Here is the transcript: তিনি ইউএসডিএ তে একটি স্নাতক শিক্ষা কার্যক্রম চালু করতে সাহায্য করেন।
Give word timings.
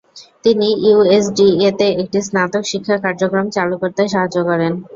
তিনি 0.43 0.67
ইউএসডিএ 0.83 1.69
তে 1.79 1.87
একটি 2.01 2.19
স্নাতক 2.27 2.63
শিক্ষা 2.71 2.95
কার্যক্রম 3.05 3.45
চালু 3.55 3.75
করতে 3.81 4.01
সাহায্য 4.13 4.37
করেন। 4.49 4.73